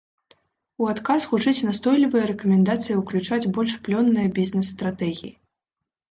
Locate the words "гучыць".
1.33-1.65